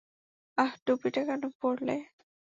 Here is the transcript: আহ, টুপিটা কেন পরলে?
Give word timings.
আহ, 0.57 0.71
টুপিটা 0.85 1.21
কেন 1.27 1.43
পরলে? 1.59 1.95